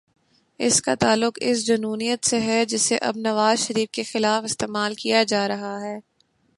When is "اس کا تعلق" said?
0.59-1.37